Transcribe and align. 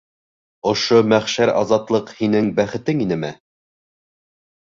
Ошо 0.69 1.01
мәхшәр 1.11 1.51
азатлыҡ 1.59 2.09
һинең 2.21 2.49
бәхетең 2.61 3.03
инеме? 3.07 3.31